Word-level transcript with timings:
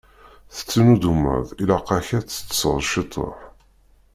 Tettnuddumeḍ, 0.55 1.45
ilaq-ak 1.61 2.07
ad 2.17 2.25
teṭṭseḍ 2.27 2.77
ciṭuḥ. 2.91 3.37